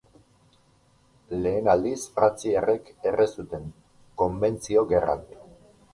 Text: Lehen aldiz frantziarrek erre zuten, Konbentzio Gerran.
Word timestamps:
Lehen 1.43 1.69
aldiz 1.73 1.99
frantziarrek 2.15 2.91
erre 3.11 3.29
zuten, 3.35 3.69
Konbentzio 4.23 4.87
Gerran. 4.95 5.27